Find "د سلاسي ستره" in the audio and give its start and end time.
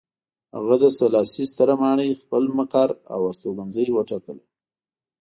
0.83-1.75